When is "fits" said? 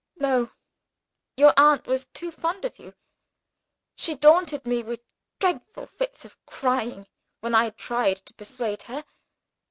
5.85-6.25